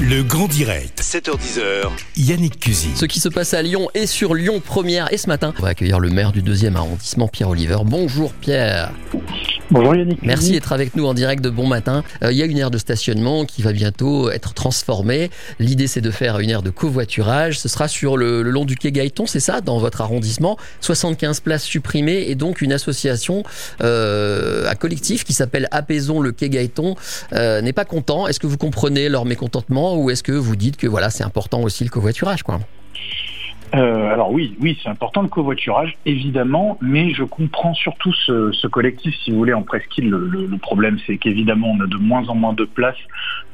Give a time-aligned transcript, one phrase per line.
[0.00, 2.90] Le grand direct, 7h10h, Yannick Cusy.
[2.94, 5.12] Ce qui se passe à Lyon et sur Lyon Première.
[5.12, 7.78] Et ce matin, on va accueillir le maire du deuxième arrondissement, Pierre Oliver.
[7.84, 8.92] Bonjour Pierre.
[9.70, 10.20] Bonjour Yannick.
[10.22, 12.02] Merci d'être avec nous en direct de Bon Matin.
[12.22, 15.30] Euh, Il y a une aire de stationnement qui va bientôt être transformée.
[15.58, 17.58] L'idée, c'est de faire une aire de covoiturage.
[17.58, 20.56] Ce sera sur le, le long du quai Gaëton, c'est ça, dans votre arrondissement.
[20.80, 23.42] 75 places supprimées et donc une association,
[23.82, 26.94] euh, un collectif qui s'appelle Apaisons le quai Gaëton
[27.34, 28.26] euh, n'est pas content.
[28.26, 31.62] Est-ce que vous comprenez leur mécontentement ou est-ce que vous dites que voilà, c'est important
[31.62, 32.60] aussi le covoiturage, quoi
[33.74, 39.14] Euh, alors oui, oui, c'est important le covoiturage, évidemment, mais je comprends surtout ce, collectif,
[39.22, 40.08] si vous voulez, en presqu'île.
[40.08, 42.96] Le, problème, c'est qu'évidemment, on a de moins en moins de place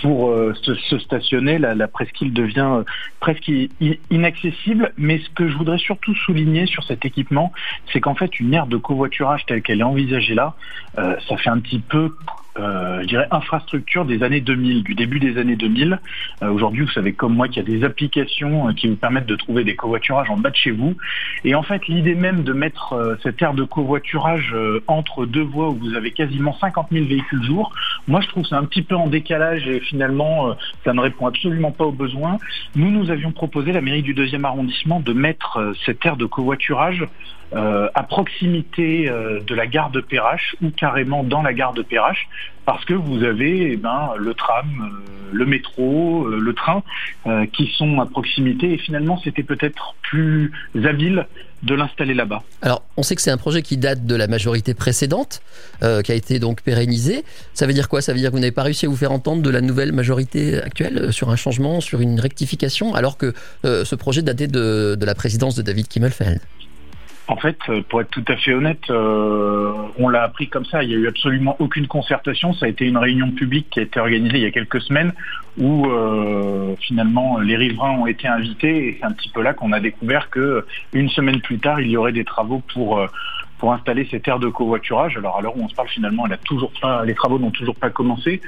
[0.00, 1.58] pour euh, se, stationner.
[1.58, 2.84] La, presqu'île devient euh,
[3.20, 3.50] presque
[4.10, 4.92] inaccessible.
[4.96, 7.52] Mais ce que je voudrais surtout souligner sur cet équipement,
[7.92, 10.54] c'est qu'en fait, une aire de covoiturage telle qu'elle est envisagée là,
[10.96, 12.12] ça fait un petit peu,
[12.58, 15.98] je dirais, infrastructure des années 2000, du début des années 2000.
[16.42, 19.26] Euh, Aujourd'hui, vous savez comme moi qu'il y a des applications euh, qui vous permettent
[19.26, 20.96] de trouver des covoiturages en bas de chez vous.
[21.44, 25.42] Et en fait, l'idée même de mettre euh, cette aire de covoiturage euh, entre deux
[25.42, 27.72] voies où vous avez quasiment 50 000 véhicules jour,
[28.06, 31.26] moi je trouve c'est un petit peu en décalage et finalement euh, ça ne répond
[31.26, 32.38] absolument pas aux besoins.
[32.74, 36.26] Nous, nous avions proposé, la mairie du deuxième arrondissement, de mettre euh, cette aire de
[36.26, 37.06] covoiturage
[37.54, 41.80] euh, à proximité euh, de la gare de Perrache ou carrément dans la gare de
[41.80, 42.28] Perrache
[42.68, 46.82] parce que vous avez eh ben, le tram, euh, le métro, euh, le train
[47.26, 50.52] euh, qui sont à proximité et finalement c'était peut-être plus
[50.84, 51.26] habile
[51.62, 52.42] de l'installer là-bas.
[52.60, 55.40] Alors, on sait que c'est un projet qui date de la majorité précédente,
[55.80, 57.24] qui a été donc pérennisé.
[57.54, 58.02] Ça veut dire quoi?
[58.02, 59.92] Ça veut dire que vous n'avez pas réussi à vous faire entendre de la nouvelle
[59.92, 65.04] majorité actuelle sur un changement, sur une rectification, alors que ce projet datait de, de
[65.04, 66.40] la présidence de David Kimmelfeld?
[67.28, 70.82] En fait, euh, pour être tout à fait honnête, euh, on l'a appris comme ça.
[70.82, 72.54] Il n'y a eu absolument aucune concertation.
[72.54, 75.12] Ça a été une réunion publique qui a été organisée il y a quelques semaines
[75.58, 79.72] où euh, finalement les riverains ont été invités et c'est un petit peu là qu'on
[79.72, 83.06] a découvert que une semaine plus tard, il y aurait des travaux pour
[83.58, 85.16] pour installer cette aire de covoiturage.
[85.16, 87.50] Alors à l'heure où on se parle, finalement, elle a toujours pas, les travaux n'ont
[87.50, 88.40] toujours pas commencé.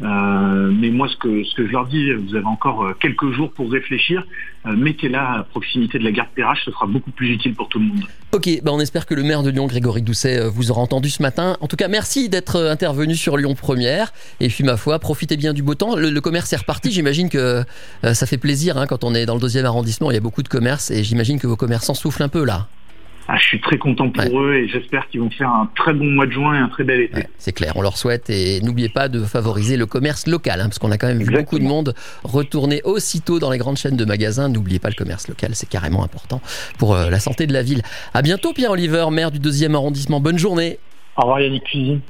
[0.00, 3.32] Euh, mais moi, ce que, ce que je leur dis, vous avez encore euh, quelques
[3.32, 4.24] jours pour réfléchir.
[4.64, 7.80] Euh, Mettez-la à proximité de la gare Perrache, ce sera beaucoup plus utile pour tout
[7.80, 8.04] le monde.
[8.30, 11.10] Ok, bah on espère que le maire de Lyon, Grégory Doucet, euh, vous aura entendu
[11.10, 11.56] ce matin.
[11.60, 14.12] En tout cas, merci d'être euh, intervenu sur Lyon Première.
[14.38, 15.96] Et puis, ma foi, profitez bien du beau temps.
[15.96, 16.92] Le, le commerce est reparti.
[16.92, 17.64] J'imagine que
[18.04, 20.12] euh, ça fait plaisir hein, quand on est dans le deuxième arrondissement.
[20.12, 22.68] Il y a beaucoup de commerces et j'imagine que vos commerçants soufflent un peu là.
[23.30, 24.30] Ah, je suis très content pour Ouais.
[24.40, 26.82] eux et j'espère qu'ils vont faire un très bon mois de juin et un très
[26.82, 27.14] bel été.
[27.14, 30.64] Ouais, c'est clair, on leur souhaite et n'oubliez pas de favoriser le commerce local, hein,
[30.64, 31.94] parce qu'on a quand même vu beaucoup de monde
[32.24, 34.48] retourner aussitôt dans les grandes chaînes de magasins.
[34.48, 36.40] N'oubliez pas le commerce local, c'est carrément important
[36.78, 37.82] pour euh, la santé de la ville.
[38.14, 40.20] À bientôt Pierre Oliver, maire du deuxième arrondissement.
[40.20, 40.78] Bonne journée.
[41.18, 42.00] Au revoir Yannick Cuisine.